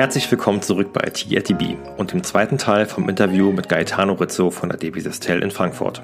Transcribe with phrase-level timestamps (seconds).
[0.00, 4.70] Herzlich willkommen zurück bei TITB und dem zweiten Teil vom Interview mit Gaetano Rizzo von
[4.70, 6.02] der DB Sistel in Frankfurt.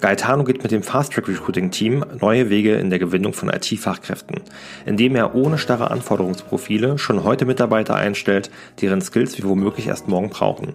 [0.00, 4.40] Gaetano geht mit dem Fast Track Recruiting Team neue Wege in der Gewinnung von IT-Fachkräften,
[4.86, 10.30] indem er ohne starre Anforderungsprofile schon heute Mitarbeiter einstellt, deren Skills wir womöglich erst morgen
[10.30, 10.74] brauchen.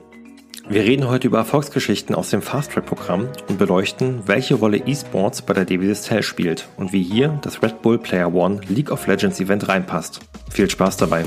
[0.69, 5.41] Wir reden heute über Erfolgsgeschichten aus dem Fast Track Programm und beleuchten, welche Rolle E-Sports
[5.41, 9.05] bei der DB Sistel spielt und wie hier das Red Bull Player One League of
[9.05, 10.21] Legends Event reinpasst.
[10.49, 11.25] Viel Spaß dabei!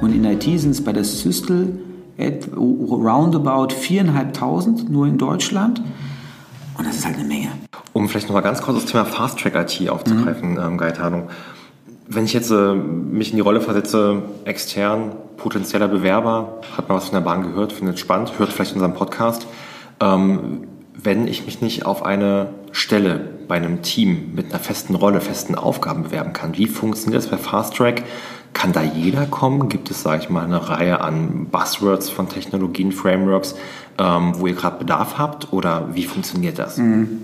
[0.00, 1.78] Und in IT sind es bei der Systel
[2.18, 5.82] roundabout 4.500 nur in Deutschland.
[6.76, 7.48] Und das ist halt eine Menge.
[7.92, 10.58] Um vielleicht nochmal ganz kurz das Thema Fast Track IT aufzugreifen, mhm.
[10.58, 11.28] ähm, Gaetano.
[12.08, 17.04] Wenn ich jetzt äh, mich in die Rolle versetze, extern, potenzieller Bewerber, hat man was
[17.04, 19.46] von der Bahn gehört, findet es spannend, hört vielleicht unseren Podcast.
[20.00, 20.64] Ähm,
[20.94, 25.54] wenn ich mich nicht auf eine Stelle bei einem Team mit einer festen Rolle, festen
[25.54, 28.02] Aufgaben bewerben kann, wie funktioniert das bei Fast Track?
[28.52, 29.68] Kann da jeder kommen?
[29.68, 33.54] Gibt es, sage ich mal, eine Reihe an Buzzwords von Technologien, Frameworks,
[33.98, 35.52] ähm, wo ihr gerade Bedarf habt?
[35.52, 36.76] Oder wie funktioniert das?
[36.78, 37.20] Mhm.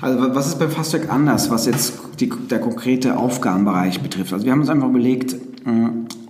[0.00, 4.32] Also was ist beim Fasttrack anders, was jetzt die, der konkrete Aufgabenbereich betrifft?
[4.32, 5.36] Also wir haben uns einfach überlegt,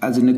[0.01, 0.37] also eine,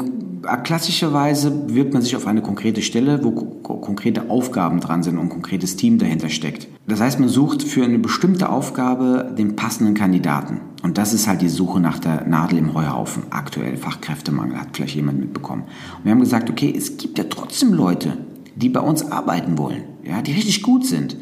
[0.64, 5.28] klassischerweise wirbt man sich auf eine konkrete Stelle, wo konkrete Aufgaben dran sind und ein
[5.28, 6.68] konkretes Team dahinter steckt.
[6.86, 10.60] Das heißt, man sucht für eine bestimmte Aufgabe den passenden Kandidaten.
[10.82, 13.24] Und das ist halt die Suche nach der Nadel im Heuhaufen.
[13.30, 15.64] Aktuell Fachkräftemangel, hat vielleicht jemand mitbekommen.
[15.98, 18.16] Und wir haben gesagt, okay, es gibt ja trotzdem Leute,
[18.56, 21.16] die bei uns arbeiten wollen, ja, die richtig gut sind,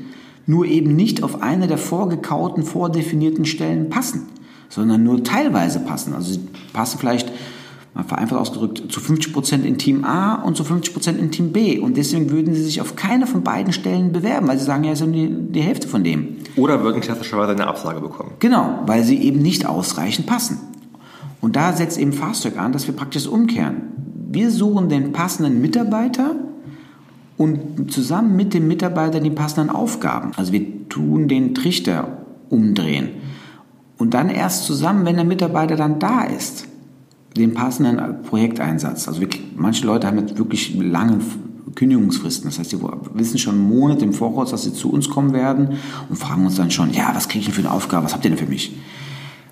[0.47, 4.29] nur eben nicht auf eine der vorgekauten, vordefinierten Stellen passen,
[4.69, 6.15] sondern nur teilweise passen.
[6.15, 6.41] Also sie
[6.73, 7.31] passen vielleicht
[8.05, 11.79] vereinfacht ausgedrückt, zu 50% in Team A und zu 50% in Team B.
[11.79, 14.93] Und deswegen würden sie sich auf keine von beiden Stellen bewerben, weil sie sagen, ja,
[14.93, 16.37] ist ja die, die Hälfte von dem.
[16.57, 18.33] Oder würden klassischerweise eine Absage bekommen.
[18.39, 20.59] Genau, weil sie eben nicht ausreichend passen.
[21.41, 23.83] Und da setzt eben Fasttrack an, dass wir praktisch umkehren.
[24.31, 26.35] Wir suchen den passenden Mitarbeiter
[27.37, 30.33] und zusammen mit dem Mitarbeiter die passenden Aufgaben.
[30.37, 33.11] Also wir tun den Trichter umdrehen.
[33.99, 36.67] Und dann erst zusammen, wenn der Mitarbeiter dann da ist,
[37.41, 39.09] den passenden Projekteinsatz.
[39.09, 41.21] Also wirklich, manche Leute haben jetzt wirklich lange
[41.75, 42.49] Kündigungsfristen.
[42.49, 42.79] Das heißt, sie
[43.15, 46.71] wissen schon Monate im Voraus, dass sie zu uns kommen werden und fragen uns dann
[46.71, 48.05] schon, ja, was kriege ich denn für eine Aufgabe?
[48.05, 48.75] Was habt ihr denn für mich?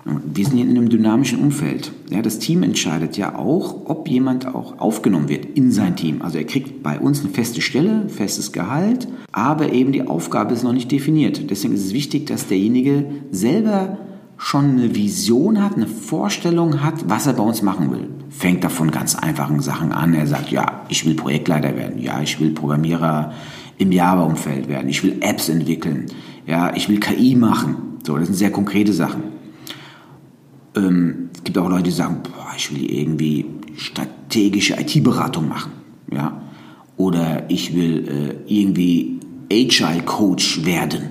[0.05, 1.91] Wir sind hier in einem dynamischen Umfeld.
[2.11, 6.21] Ja, das Team entscheidet ja auch, ob jemand auch aufgenommen wird in sein Team.
[6.21, 10.63] Also er kriegt bei uns eine feste Stelle, festes Gehalt, aber eben die Aufgabe ist
[10.63, 11.49] noch nicht definiert.
[11.49, 13.97] Deswegen ist es wichtig, dass derjenige selber
[14.37, 18.09] schon eine Vision hat, eine Vorstellung hat, was er bei uns machen will.
[18.29, 20.13] Fängt davon ganz einfachen Sachen an.
[20.13, 21.99] Er sagt, ja, ich will Projektleiter werden.
[21.99, 23.33] Ja, ich will Programmierer
[23.77, 24.89] im Java-Umfeld werden.
[24.89, 26.07] Ich will Apps entwickeln.
[26.45, 27.97] Ja, ich will KI machen.
[28.03, 29.23] So, das sind sehr konkrete Sachen.
[30.75, 33.45] Ähm, es gibt auch Leute, die sagen, boah, ich will irgendwie
[33.77, 35.71] strategische IT-Beratung machen.
[36.11, 36.41] Ja,
[36.97, 38.07] oder ich will
[38.47, 39.19] äh, irgendwie
[39.51, 41.09] Agile Coach werden.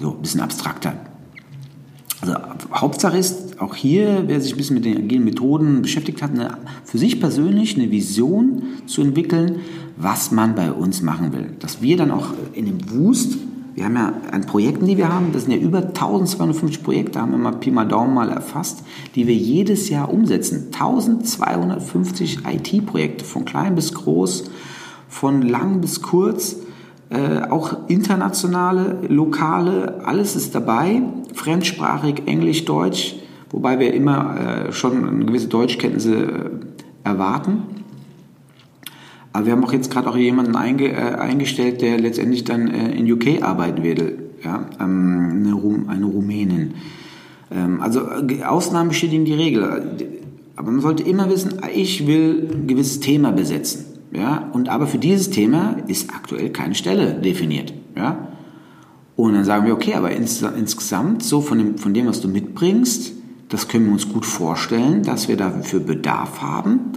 [0.00, 0.94] So, ein bisschen abstrakter.
[2.22, 2.36] Also
[2.72, 6.56] Hauptsache ist auch hier, wer sich ein bisschen mit den agilen Methoden beschäftigt hat, eine,
[6.84, 9.56] für sich persönlich eine Vision zu entwickeln,
[9.96, 11.50] was man bei uns machen will.
[11.58, 13.38] Dass wir dann auch in dem Wust,
[13.74, 17.32] wir haben ja an Projekten, die wir haben, das sind ja über 1250 Projekte, haben
[17.32, 18.84] wir mal Pi mal Daumen mal erfasst,
[19.16, 20.68] die wir jedes Jahr umsetzen.
[20.72, 24.44] 1250 IT-Projekte, von klein bis groß,
[25.08, 26.56] von lang bis kurz
[27.12, 31.02] äh, auch internationale, lokale, alles ist dabei,
[31.34, 33.16] fremdsprachig, Englisch, Deutsch,
[33.50, 36.50] wobei wir immer äh, schon eine gewisse Deutschkenntnisse äh,
[37.04, 37.64] erwarten.
[39.34, 42.92] Aber wir haben auch jetzt gerade auch jemanden einge, äh, eingestellt, der letztendlich dann äh,
[42.92, 44.00] in UK arbeiten wird,
[44.42, 44.66] ja?
[44.80, 46.74] Ähm, eine, Rum, eine Rumänin.
[47.50, 48.08] Ähm, also
[48.46, 49.96] Ausnahmen bestätigen die Regel.
[50.56, 53.91] Aber man sollte immer wissen, ich will ein gewisses Thema besetzen.
[54.12, 54.50] Ja?
[54.52, 57.72] Und aber für dieses Thema ist aktuell keine Stelle definiert.
[57.96, 58.28] Ja?
[59.16, 62.28] Und dann sagen wir, okay, aber ins, insgesamt, so von dem, von dem, was du
[62.28, 63.12] mitbringst,
[63.48, 66.92] das können wir uns gut vorstellen, dass wir dafür Bedarf haben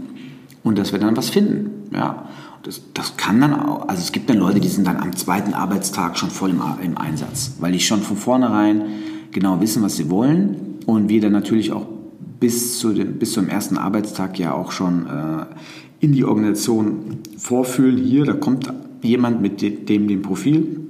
[0.63, 1.89] und dass wir dann was finden.
[1.93, 2.29] Ja?
[2.63, 5.53] Das, das kann dann auch, also es gibt dann Leute, die sind dann am zweiten
[5.53, 8.83] Arbeitstag schon voll im, im Einsatz, weil die schon von vornherein
[9.31, 11.85] genau wissen, was sie wollen und wir dann natürlich auch
[12.39, 15.45] bis, zu dem, bis zum ersten Arbeitstag ja auch schon äh,
[15.99, 17.97] in die Organisation vorfühlen.
[17.97, 18.71] Hier, da kommt
[19.01, 20.81] jemand mit dem, dem Profil,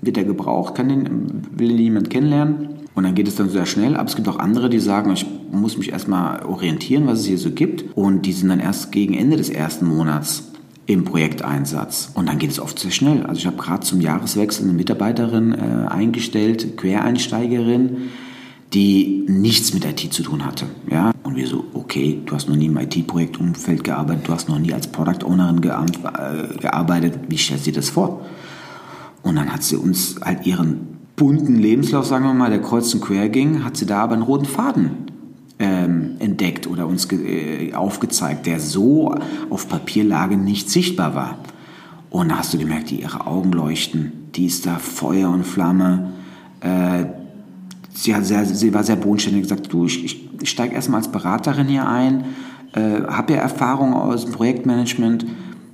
[0.00, 2.68] wird er gebraucht, kann den, will jemand kennenlernen.
[2.94, 3.96] Und dann geht es dann sehr schnell.
[3.96, 7.38] Aber es gibt auch andere, die sagen, ich muss mich erstmal orientieren, was es hier
[7.38, 7.96] so gibt.
[7.96, 10.50] Und die sind dann erst gegen Ende des ersten Monats
[10.86, 12.10] im Projekteinsatz.
[12.14, 13.24] Und dann geht es oft sehr schnell.
[13.24, 18.08] Also ich habe gerade zum Jahreswechsel eine Mitarbeiterin äh, eingestellt, Quereinsteigerin,
[18.72, 20.66] die nichts mit IT zu tun hatte.
[20.90, 21.12] Ja?
[21.22, 24.72] Und wir so, okay, du hast noch nie im IT-Projektumfeld gearbeitet, du hast noch nie
[24.72, 28.24] als Product Ownerin äh, gearbeitet, wie stellst du dir das vor?
[29.22, 33.00] Und dann hat sie uns halt ihren bunten Lebenslauf, sagen wir mal, der kreuz und
[33.00, 34.90] quer ging, hat sie da aber einen roten Faden
[35.58, 39.14] ähm, entdeckt oder uns äh, aufgezeigt, der so
[39.50, 41.38] auf Papierlage nicht sichtbar war.
[42.08, 46.12] Und da hast du gemerkt, die ihre Augen leuchten, die ist da Feuer und Flamme.
[46.60, 47.04] Äh,
[47.92, 51.08] sie, hat sehr, sie war sehr bodenständig gesagt, du, ich, ich, ich steige erstmal als
[51.08, 52.24] Beraterin hier ein,
[52.72, 55.26] äh, habe ja Erfahrung aus dem Projektmanagement.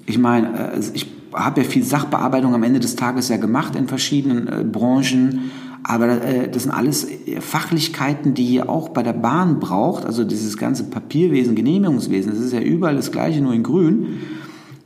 [0.06, 3.88] Ich meine, äh, ich habe ja viel Sachbearbeitung am Ende des Tages ja gemacht in
[3.88, 5.50] verschiedenen äh, Branchen.
[5.82, 10.04] Aber äh, das sind alles äh, Fachlichkeiten, die ihr auch bei der Bahn braucht.
[10.04, 14.20] Also dieses ganze Papierwesen, Genehmigungswesen, das ist ja überall das Gleiche, nur in Grün.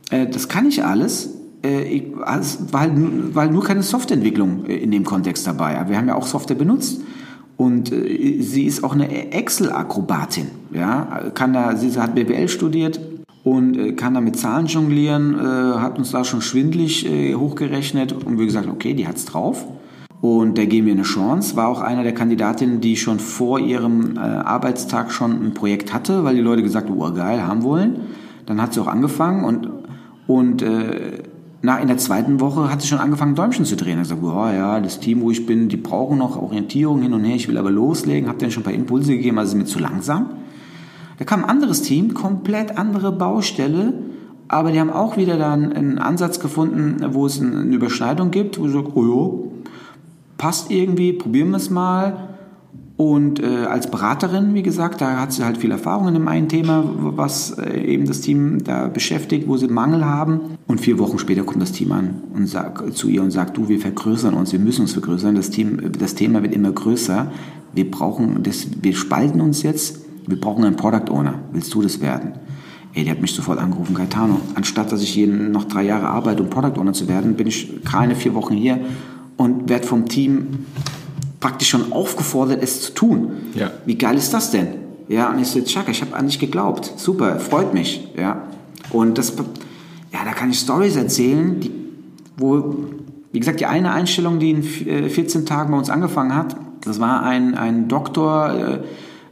[0.09, 1.35] Äh, das kann ich alles.
[2.23, 5.77] Also, weil, nur keine Softwareentwicklung in dem Kontext dabei.
[5.77, 7.01] Aber wir haben ja auch Software benutzt.
[7.61, 10.47] Und äh, sie ist auch eine Excel-Akrobatin.
[10.73, 11.29] Ja?
[11.35, 12.99] Kann da, sie hat BWL studiert,
[13.43, 18.39] und äh, kann da mit Zahlen jonglieren, äh, hat uns da schon schwindlig hochgerechnet und
[18.39, 19.65] wir gesagt, okay, die hat's drauf.
[20.21, 21.55] Und der geben wir eine Chance.
[21.55, 26.35] War auch einer der Kandidatinnen, die schon vor ihrem Arbeitstag schon ein Projekt hatte, weil
[26.35, 28.01] die Leute gesagt haben, oh geil, haben wollen.
[28.45, 29.67] Dann hat sie auch angefangen und,
[30.27, 30.63] und
[31.63, 33.99] nach, in der zweiten Woche hat sie schon angefangen, Däumchen zu drehen.
[33.99, 37.23] Er sagt, oh ja, das Team, wo ich bin, die brauchen noch Orientierung hin und
[37.23, 38.27] her, ich will aber loslegen.
[38.29, 40.31] Hab denen schon ein paar Impulse gegeben, also ist mir zu langsam.
[41.19, 43.93] Da kam ein anderes Team, komplett andere Baustelle,
[44.47, 48.65] aber die haben auch wieder dann einen Ansatz gefunden, wo es eine Überschneidung gibt, wo
[48.65, 49.51] sie sagen, oh jo,
[50.37, 52.30] passt irgendwie, probieren wir es mal.
[53.01, 56.49] Und äh, als Beraterin, wie gesagt, da hat sie halt viel Erfahrung in dem einen
[56.49, 60.57] Thema, was äh, eben das Team da beschäftigt, wo sie Mangel haben.
[60.67, 63.67] Und vier Wochen später kommt das Team an und sagt zu ihr und sagt, du,
[63.69, 65.33] wir vergrößern uns, wir müssen uns vergrößern.
[65.33, 67.31] Das Team, das Thema wird immer größer.
[67.73, 71.39] Wir brauchen das, wir spalten uns jetzt wir brauchen einen Product Owner.
[71.51, 72.33] Willst du das werden?
[72.93, 74.39] Ey, der hat mich sofort angerufen, Gaetano.
[74.55, 77.83] Anstatt dass ich hier noch drei Jahre arbeite, um Product Owner zu werden, bin ich
[77.83, 78.79] keine vier Wochen hier
[79.37, 80.65] und werde vom Team
[81.41, 83.31] praktisch schon aufgefordert, es zu tun.
[83.55, 83.71] Ja.
[83.85, 84.67] Wie geil ist das denn?
[85.09, 86.93] Ja, und ich so, Chaka, ich habe an dich geglaubt.
[86.95, 88.07] Super, freut mich.
[88.17, 88.43] Ja.
[88.91, 89.33] Und das,
[90.13, 91.71] ja, da kann ich Stories erzählen, die,
[92.37, 92.75] wo,
[93.33, 96.55] wie gesagt, die eine Einstellung, die in 14 äh, Tagen bei uns angefangen hat,
[96.85, 98.79] das war ein, ein Doktor, äh,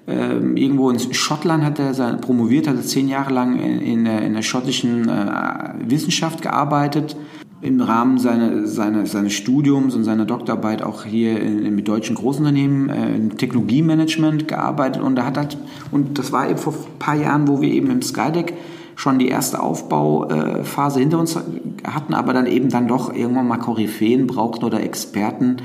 [0.07, 4.05] ähm, irgendwo in Schottland hat er sein, promoviert, hat er zehn Jahre lang in, in,
[4.05, 7.15] der, in der schottischen äh, Wissenschaft gearbeitet,
[7.61, 12.15] im Rahmen seine, seine, seines Studiums und seiner Doktorarbeit auch hier in, in, mit deutschen
[12.15, 15.57] Großunternehmen äh, im Technologiemanagement gearbeitet und er hat halt,
[15.91, 18.53] und das war eben vor ein paar Jahren, wo wir eben im Skydeck
[18.95, 21.37] schon die erste Aufbauphase hinter uns
[21.85, 25.57] hatten, aber dann eben dann doch irgendwann mal Koryphäen brauchten oder Experten,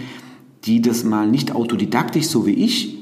[0.65, 2.99] die das mal nicht autodidaktisch, so wie ich,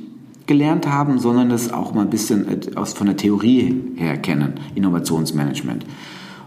[0.46, 4.54] gelernt haben, sondern das auch mal ein bisschen äh, aus, von der Theorie her kennen,
[4.74, 5.86] Innovationsmanagement.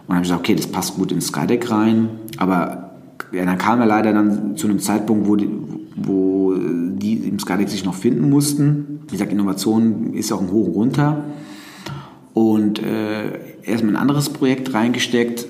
[0.07, 2.91] Und dann habe ich gesagt, okay, das passt gut ins Skydeck rein, aber
[3.31, 5.49] ja, dann kam er leider dann zu einem Zeitpunkt, wo die,
[5.95, 9.01] wo die im Skydeck sich noch finden mussten.
[9.07, 11.23] Wie gesagt, Innovation ist auch ein Hoch und runter.
[12.35, 15.47] Und äh, erstmal ein anderes Projekt reingesteckt,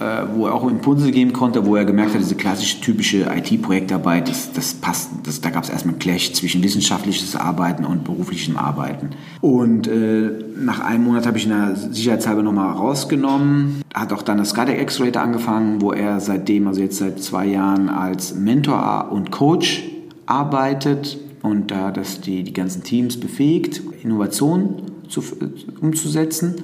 [0.00, 4.30] äh, wo er auch Impulse geben konnte, wo er gemerkt hat, diese klassische typische IT-Projektarbeit,
[4.30, 9.10] das, das passt, das, da gab es erstmal Clash zwischen wissenschaftliches Arbeiten und beruflichem Arbeiten.
[9.42, 14.50] Und äh, nach einem Monat habe ich ihn sicherheitshalber nochmal rausgenommen, hat auch dann das
[14.50, 19.84] Skydeck Accelerator angefangen, wo er seitdem, also jetzt seit zwei Jahren als Mentor und Coach
[20.24, 25.22] arbeitet und da das die, die ganzen Teams befähigt, Innovation zu,
[25.80, 26.54] umzusetzen.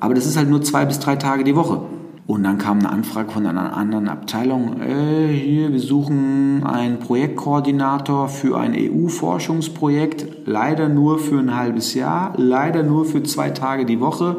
[0.00, 1.82] Aber das ist halt nur zwei bis drei Tage die Woche.
[2.30, 8.28] Und dann kam eine Anfrage von einer anderen Abteilung, äh, hier, wir suchen einen Projektkoordinator
[8.28, 13.98] für ein EU-Forschungsprojekt, leider nur für ein halbes Jahr, leider nur für zwei Tage die
[13.98, 14.36] Woche.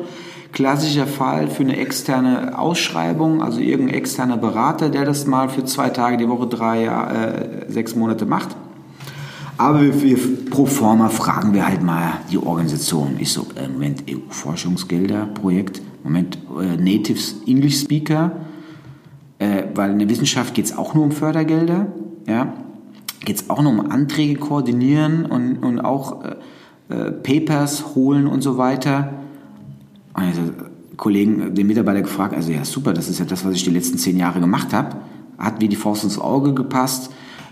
[0.53, 5.89] Klassischer Fall für eine externe Ausschreibung, also irgendein externer Berater, der das mal für zwei
[5.89, 8.55] Tage die Woche, drei, äh, sechs Monate macht.
[9.61, 10.17] Aber wir, wir,
[10.49, 13.17] pro forma fragen wir halt mal die Organisation.
[13.19, 18.31] Ich so, äh, Moment, EU-Forschungsgelder, Projekt, Moment, äh, Natives English Speaker,
[19.37, 21.85] äh, weil in der Wissenschaft geht es auch nur um Fördergelder,
[22.25, 22.55] ja,
[23.23, 26.23] geht es auch nur um Anträge koordinieren und, und auch
[26.89, 29.13] äh, äh Papers holen und so weiter.
[30.15, 30.41] Und also,
[30.97, 33.99] Kollegen, den Mitarbeiter gefragt, also ja super, das ist ja das, was ich die letzten
[33.99, 34.95] zehn Jahre gemacht habe,
[35.37, 37.11] hat wie die Faust ins Auge gepasst.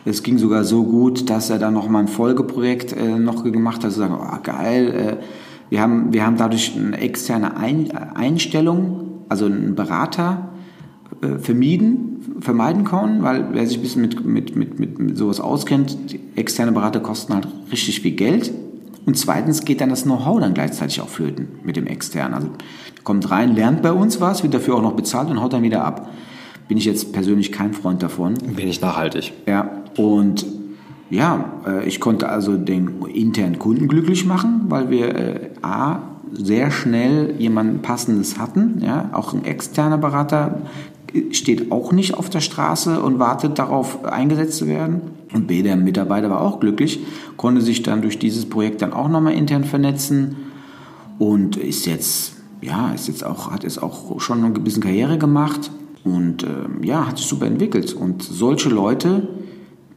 [0.10, 3.84] Es ging sogar so gut, dass er dann noch mal ein Folgeprojekt äh, noch gemacht
[3.84, 5.24] hat, zu sagen, oh, geil, äh,
[5.70, 10.50] wir haben, wir haben dadurch eine externe Ein Einstellung, also einen Berater,
[11.22, 15.40] äh, vermieden, vermeiden können, weil wer sich ein bisschen mit, mit, mit, mit, mit sowas
[15.40, 15.96] auskennt,
[16.36, 18.52] externe Berater kosten halt richtig viel Geld.
[19.06, 22.34] Und zweitens geht dann das Know-how dann gleichzeitig auch flöten mit dem externen.
[22.34, 22.50] Also
[23.04, 25.84] kommt rein, lernt bei uns was, wird dafür auch noch bezahlt und haut dann wieder
[25.84, 26.10] ab.
[26.70, 28.36] Bin ich jetzt persönlich kein Freund davon.
[28.56, 29.34] Wenig nachhaltig.
[29.48, 30.46] Ja, und
[31.10, 36.70] ja, äh, ich konnte also den internen Kunden glücklich machen, weil wir äh, A, sehr
[36.70, 38.84] schnell jemanden passendes hatten.
[38.86, 40.62] Ja, auch ein externer Berater
[41.32, 45.02] steht auch nicht auf der Straße und wartet darauf eingesetzt zu werden.
[45.34, 47.00] Und B, der Mitarbeiter war auch glücklich,
[47.36, 50.36] konnte sich dann durch dieses Projekt dann auch nochmal intern vernetzen
[51.18, 55.72] und ist jetzt, ja, ist jetzt auch, hat jetzt auch schon ein bisschen Karriere gemacht
[56.16, 57.94] und äh, ja, hat sich super entwickelt.
[57.94, 59.28] Und solche Leute,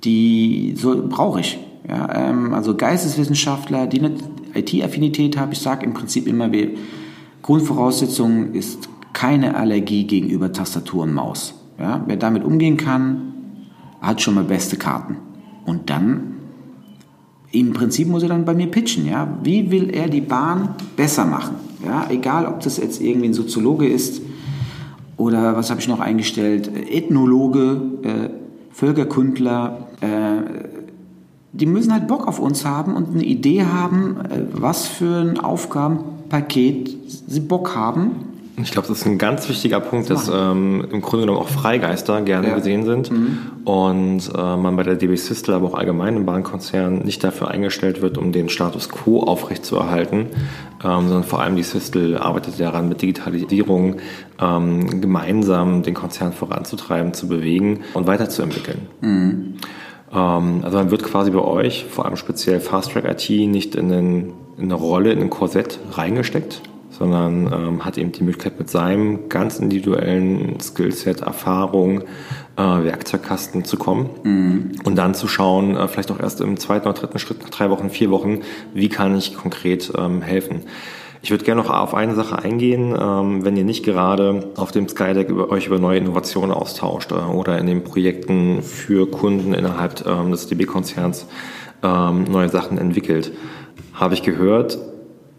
[0.04, 1.58] die so, brauche ich.
[1.88, 4.14] Ja, ähm, also Geisteswissenschaftler, die eine
[4.54, 5.52] IT-Affinität haben.
[5.52, 6.70] Ich sage im Prinzip immer, wir,
[7.42, 11.54] Grundvoraussetzung ist keine Allergie gegenüber Tastatur und Maus.
[11.78, 13.34] Ja, wer damit umgehen kann,
[14.00, 15.16] hat schon mal beste Karten.
[15.64, 16.34] Und dann,
[17.50, 19.06] im Prinzip muss er dann bei mir pitchen.
[19.06, 19.38] Ja?
[19.42, 21.56] Wie will er die Bahn besser machen?
[21.84, 22.06] Ja?
[22.10, 24.22] Egal, ob das jetzt irgendwie ein Soziologe ist
[25.16, 28.30] oder was habe ich noch eingestellt, Ethnologe, äh,
[28.72, 30.08] Völkerkundler, äh,
[31.52, 35.38] die müssen halt Bock auf uns haben und eine Idee haben, äh, was für ein
[35.38, 36.96] Aufgabenpaket
[37.28, 38.31] sie Bock haben.
[38.60, 42.20] Ich glaube, das ist ein ganz wichtiger Punkt, dass ähm, im Grunde genommen auch Freigeister
[42.20, 42.54] gerne ja.
[42.54, 43.38] gesehen sind mhm.
[43.64, 48.02] und äh, man bei der DB Systel, aber auch allgemein im Bahnkonzern nicht dafür eingestellt
[48.02, 50.26] wird, um den Status quo aufrechtzuerhalten,
[50.84, 53.96] ähm, sondern vor allem die Systel arbeitet daran, mit Digitalisierung
[54.38, 58.82] ähm, gemeinsam den Konzern voranzutreiben, zu bewegen und weiterzuentwickeln.
[59.00, 59.54] Mhm.
[60.12, 63.90] Ähm, also man wird quasi bei euch, vor allem speziell Fast Track IT, nicht in,
[63.90, 66.60] einen, in eine Rolle, in ein Korsett reingesteckt,
[67.02, 72.02] sondern ähm, hat eben die Möglichkeit mit seinem ganz individuellen Skillset, Erfahrung,
[72.56, 74.72] äh, Werkzeugkasten zu kommen mhm.
[74.84, 77.70] und dann zu schauen, äh, vielleicht auch erst im zweiten oder dritten Schritt, nach drei
[77.70, 78.42] Wochen, vier Wochen,
[78.72, 80.60] wie kann ich konkret ähm, helfen.
[81.22, 84.88] Ich würde gerne noch auf eine Sache eingehen, ähm, wenn ihr nicht gerade auf dem
[84.88, 90.06] Skydeck über, euch über neue Innovationen austauscht äh, oder in den Projekten für Kunden innerhalb
[90.06, 91.26] ähm, des DB-Konzerns
[91.82, 93.32] ähm, neue Sachen entwickelt.
[93.92, 94.78] Habe ich gehört,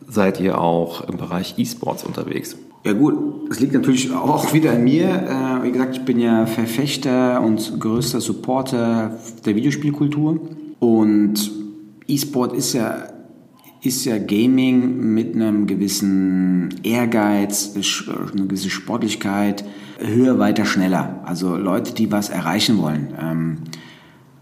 [0.08, 2.56] seid ihr auch im Bereich E-Sports unterwegs?
[2.86, 5.08] Ja gut, es liegt natürlich auch wieder an mir.
[5.08, 10.40] Äh, wie gesagt, ich bin ja Verfechter und größter Supporter der Videospielkultur.
[10.80, 11.52] Und
[12.08, 13.08] E-Sport ist ja
[13.84, 19.66] ist ja Gaming mit einem gewissen Ehrgeiz, eine gewisse Sportlichkeit,
[20.00, 21.22] höher, weiter, schneller.
[21.26, 23.10] Also Leute, die was erreichen wollen.
[23.22, 23.58] Ähm,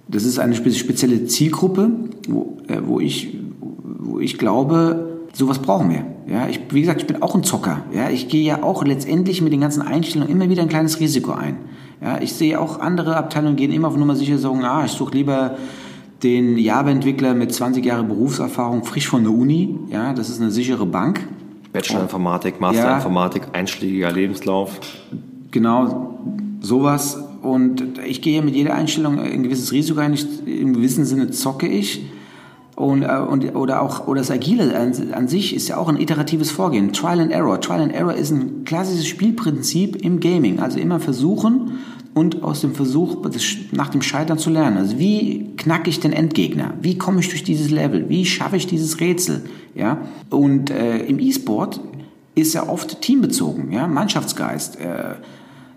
[0.08, 1.89] das ist eine spezielle Zielgruppe,
[2.27, 6.06] wo, äh, wo, ich, wo ich glaube, sowas brauchen wir.
[6.28, 7.84] Ja, ich, wie gesagt, ich bin auch ein Zocker.
[7.94, 11.32] Ja, ich gehe ja auch letztendlich mit den ganzen Einstellungen immer wieder ein kleines Risiko
[11.32, 11.58] ein.
[12.02, 15.14] Ja, ich sehe auch andere Abteilungen gehen immer auf Nummer sicher sagen, ah, ich suche
[15.14, 15.58] lieber
[16.24, 19.78] den Java-Entwickler mit 20 Jahren Berufserfahrung, frisch von der Uni.
[19.90, 21.28] Ja, das ist eine sichere Bank.
[21.74, 24.80] Bachelor-Informatik, Master-Informatik, ja, einschlägiger Lebenslauf.
[25.52, 26.20] Genau,
[26.60, 27.24] sowas.
[27.42, 30.14] Und ich gehe mit jeder Einstellung ein gewisses Risiko ein.
[30.14, 32.04] Ich, Im gewissen Sinne zocke ich.
[32.82, 35.98] Und, äh, und, oder auch oder das Agile an, an, sich ist ja auch ein
[35.98, 36.94] iteratives Vorgehen.
[36.94, 37.62] Trial and Error.
[37.62, 40.60] Trial and Error ist ein klassisches Spielprinzip im Gaming.
[40.60, 41.74] Also immer versuchen,
[42.14, 43.18] und aus dem Versuch,
[43.72, 44.78] nach dem Scheitern zu lernen.
[44.78, 46.74] Also wie knacke ich den Endgegner?
[46.82, 48.10] Wie komme ich durch dieses Level?
[48.10, 49.44] Wie schaffe ich dieses Rätsel?
[49.76, 50.00] Ja?
[50.30, 51.80] Und äh, im E-Sport
[52.36, 53.88] ist ja oft teambezogen, ja?
[53.88, 54.80] Mannschaftsgeist.
[54.80, 55.16] Äh,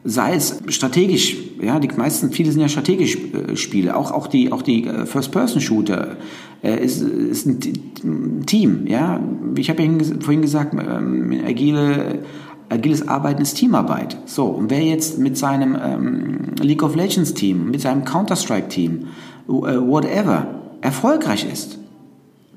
[0.05, 4.53] sei es strategisch, ja, die meisten, viele sind ja strategisch äh, Spiele, auch, auch die,
[4.53, 6.17] auch die äh, First-Person-Shooter
[6.63, 9.21] äh, ist, ist ein Team, ja.
[9.57, 12.21] Ich habe ja vorhin gesagt, ähm, agile
[12.69, 14.17] agiles Arbeiten ist Teamarbeit.
[14.27, 19.09] So, und wer jetzt mit seinem ähm, League of Legends Team, mit seinem Counter-Strike Team,
[19.49, 20.47] äh, whatever,
[20.81, 21.79] erfolgreich ist,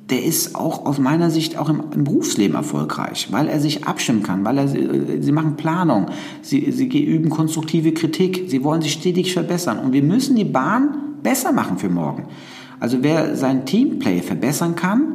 [0.09, 4.23] der ist auch aus meiner Sicht auch im, im, Berufsleben erfolgreich, weil er sich abstimmen
[4.23, 6.07] kann, weil er, äh, sie machen Planung,
[6.41, 10.97] sie, sie üben konstruktive Kritik, sie wollen sich stetig verbessern und wir müssen die Bahn
[11.23, 12.27] besser machen für morgen.
[12.79, 15.13] Also wer sein Teamplay verbessern kann,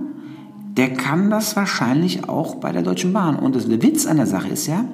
[0.77, 3.37] der kann das wahrscheinlich auch bei der Deutschen Bahn.
[3.37, 4.85] Und das, Witz an der Sache ist ja,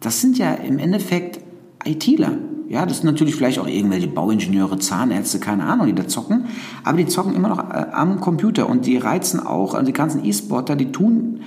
[0.00, 1.40] das sind ja im Endeffekt
[1.84, 2.32] ITler.
[2.70, 6.44] Ja, das sind natürlich vielleicht auch irgendwelche Bauingenieure, Zahnärzte, keine Ahnung, die da zocken.
[6.84, 10.24] Aber die zocken immer noch äh, am Computer und die reizen auch, also die ganzen
[10.24, 11.40] E-Sportler, die tun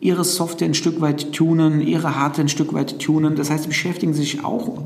[0.00, 3.36] ihre Software ein Stück weit tunen, ihre Hardware ein Stück weit tunen.
[3.36, 4.82] Das heißt, sie beschäftigen sich auch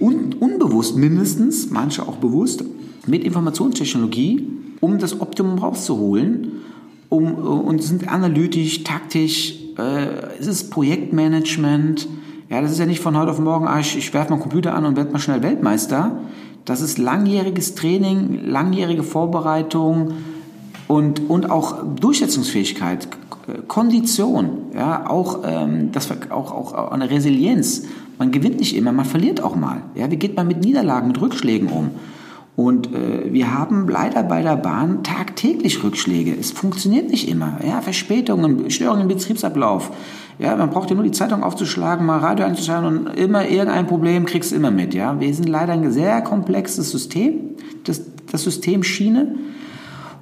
[0.00, 2.64] un unbewusst mindestens, manche auch bewusst,
[3.06, 4.48] mit Informationstechnologie,
[4.80, 6.54] um das Optimum rauszuholen
[7.08, 12.08] um, und sind analytisch, taktisch, äh, es ist Projektmanagement,
[12.50, 14.74] Ja, das ist ja nicht von heute auf morgen, ah, ich, ich werfe meinen Computer
[14.74, 16.12] an und werde mal schnell Weltmeister.
[16.64, 20.12] Das ist langjähriges Training, langjährige Vorbereitung
[20.86, 23.08] und, und auch Durchsetzungsfähigkeit,
[23.66, 27.84] Kondition, ja, auch, ähm, das, auch, auch eine Resilienz.
[28.18, 29.82] Man gewinnt nicht immer, man verliert auch mal.
[29.94, 31.90] Ja, wie geht man mit Niederlagen, mit Rückschlägen um?
[32.56, 36.34] Und äh, wir haben leider bei der Bahn tagtäglich Rückschläge.
[36.38, 37.58] Es funktioniert nicht immer.
[37.64, 39.92] Ja, Verspätungen, Störungen im Betriebsablauf.
[40.38, 44.24] Ja, man braucht ja nur die Zeitung aufzuschlagen, mal Radio einzuschalten und immer irgendein Problem
[44.24, 44.94] kriegst du immer mit.
[44.94, 49.34] Ja, wir sind leider ein sehr komplexes System, das, das System Schiene.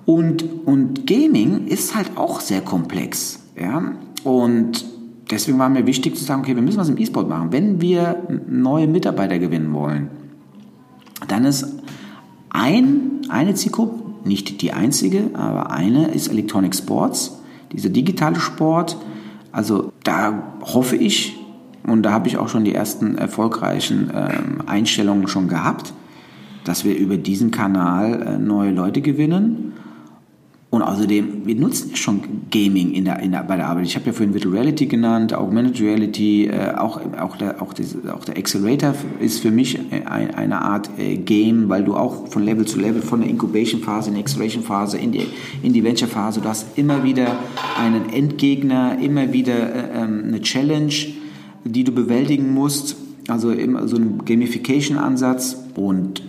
[0.06, 3.40] Und, und Gaming ist halt auch sehr komplex.
[3.60, 3.92] Ja,
[4.24, 4.84] und
[5.30, 7.52] deswegen war mir wichtig zu sagen, okay, wir müssen was im E-Sport machen.
[7.52, 10.08] Wenn wir neue Mitarbeiter gewinnen wollen,
[11.28, 11.66] dann ist
[12.50, 17.40] ein, eine Zielgruppe, nicht die einzige, aber eine ist Electronic Sports,
[17.72, 18.96] dieser digitale Sport.
[19.56, 21.34] Also da hoffe ich,
[21.82, 25.94] und da habe ich auch schon die ersten erfolgreichen ähm, Einstellungen schon gehabt,
[26.64, 29.65] dass wir über diesen Kanal äh, neue Leute gewinnen
[30.76, 33.86] und außerdem, wir nutzen ja schon Gaming in der, in der, bei der Arbeit.
[33.86, 37.96] Ich habe ja vorhin Virtual Reality genannt, Augmented Reality, äh, auch, auch, der, auch, das,
[38.06, 42.44] auch der Accelerator ist für mich ein, eine Art äh, Game, weil du auch von
[42.44, 45.26] Level zu Level, von der Incubation-Phase in die Acceleration-Phase, in die,
[45.62, 47.38] in die Venture-Phase, du hast immer wieder
[47.80, 50.92] einen Endgegner, immer wieder äh, ähm, eine Challenge,
[51.64, 52.96] die du bewältigen musst.
[53.28, 53.52] Also
[53.86, 56.22] so ein Gamification-Ansatz und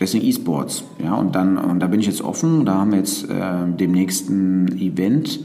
[0.00, 0.84] deswegen E-Sports.
[1.02, 2.64] Ja, und dann, und da bin ich jetzt offen.
[2.64, 5.40] Da haben wir jetzt äh, demnächst ein Event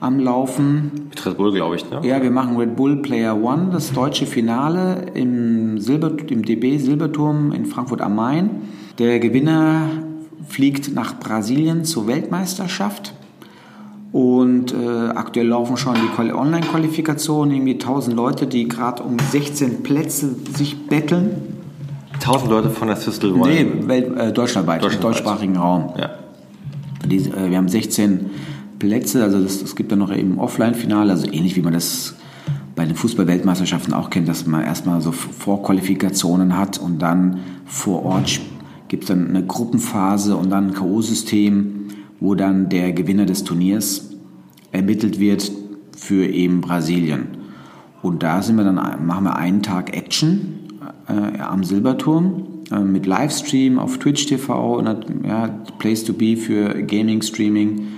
[0.00, 1.08] am Laufen.
[1.10, 2.00] Mit Red Bull, glaube ich, ne?
[2.02, 7.52] Ja, wir machen Red Bull Player One, das deutsche Finale im, Silber, im DB Silberturm
[7.52, 8.50] in Frankfurt am Main.
[8.98, 9.88] Der Gewinner
[10.48, 13.14] fliegt nach Brasilien zur Weltmeisterschaft.
[14.12, 20.34] Und äh, aktuell laufen schon die Online-Qualifikationen, irgendwie 1000 Leute, die gerade um 16 Plätze
[20.54, 21.55] sich betteln
[22.20, 23.48] 1000 Leute von der Systel One?
[23.48, 25.92] Nee, Welt, äh, deutschlandweit, im deutschsprachigen Raum.
[25.98, 26.10] Ja.
[27.04, 28.30] Die, äh, wir haben 16
[28.78, 32.14] Plätze, also es gibt dann noch eben Offline-Finale, also ähnlich wie man das
[32.74, 38.40] bei den Fußball-Weltmeisterschaften auch kennt, dass man erstmal so Vorqualifikationen hat und dann vor Ort
[38.88, 41.64] gibt es dann eine Gruppenphase und dann ein K.O.-System,
[42.20, 44.10] wo dann der Gewinner des Turniers
[44.72, 45.50] ermittelt wird
[45.96, 47.28] für eben Brasilien.
[48.02, 50.65] Und da sind wir dann, machen wir einen Tag Action
[51.08, 54.82] äh, am Silberturm äh, mit Livestream auf Twitch TV,
[55.24, 57.88] ja, Place to be für Gaming, Streaming.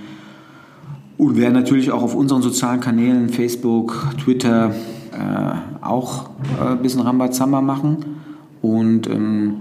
[1.17, 4.73] Und werden natürlich auch auf unseren sozialen Kanälen, Facebook, Twitter,
[5.11, 6.29] äh, auch
[6.61, 7.97] äh, ein bisschen Rambazamba machen
[8.61, 9.55] und ähm,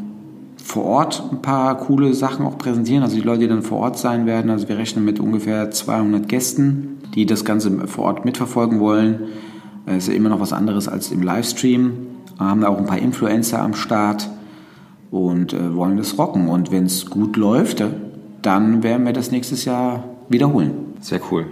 [0.62, 3.02] vor Ort ein paar coole Sachen auch präsentieren.
[3.02, 4.50] Also die Leute, die dann vor Ort sein werden.
[4.50, 9.20] Also wir rechnen mit ungefähr 200 Gästen, die das Ganze vor Ort mitverfolgen wollen.
[9.86, 11.92] Es äh, ist ja immer noch was anderes als im Livestream
[12.38, 14.28] haben auch ein paar Influencer am Start
[15.10, 16.48] und äh, wollen das rocken.
[16.48, 17.88] Und wenn es gut läuft, äh,
[18.42, 20.94] dann werden wir das nächstes Jahr wiederholen.
[21.00, 21.46] Sehr cool.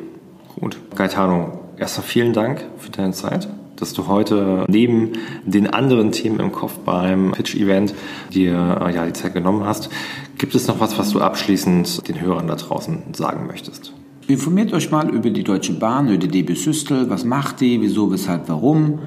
[0.61, 0.79] Gut.
[0.95, 5.13] Gaetano, erstmal vielen Dank für deine Zeit, dass du heute neben
[5.45, 7.95] den anderen Themen im Kopf beim Pitch-Event
[8.33, 9.91] dir äh, ja, die Zeit genommen hast.
[10.39, 13.93] Gibt es noch was, was du abschließend den Hörern da draußen sagen möchtest?
[14.29, 17.09] Informiert euch mal über die Deutsche Bahn, über die DB Systel.
[17.09, 17.81] Was macht die?
[17.81, 18.99] Wieso, weshalb, warum?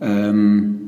[0.00, 0.85] Ähm,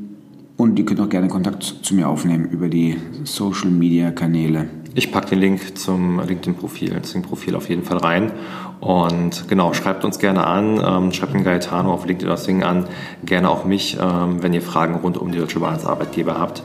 [0.59, 4.69] und ihr könnt auch gerne Kontakt zu mir aufnehmen über die Social Media Kanäle.
[4.95, 8.33] Ich packe den Link zum LinkedIn-Profil, das Profil auf jeden Fall rein.
[8.81, 12.87] Und genau, schreibt uns gerne an, ähm, schreibt den Gaetano auf LinkedIn oder Sing an,
[13.25, 16.65] gerne auch mich, ähm, wenn ihr Fragen rund um die Deutsche Bahn als Arbeitgeber habt.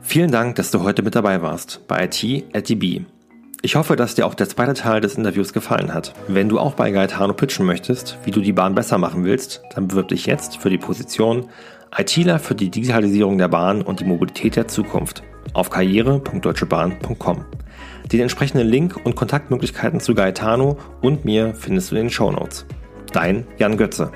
[0.00, 3.02] Vielen Dank, dass du heute mit dabei warst bei IT at DB.
[3.62, 6.14] Ich hoffe, dass dir auch der zweite Teil des Interviews gefallen hat.
[6.26, 9.88] Wenn du auch bei Gaetano pitchen möchtest, wie du die Bahn besser machen willst, dann
[9.88, 11.48] bewirb dich jetzt für die Position
[11.96, 15.22] ITler für die Digitalisierung der Bahn und die Mobilität der Zukunft
[15.52, 17.44] auf karriere.deutschebahn.com.
[18.12, 22.66] Den entsprechenden Link und Kontaktmöglichkeiten zu Gaetano und mir findest du in den Show Notes.
[23.12, 24.12] Dein Jan Götze.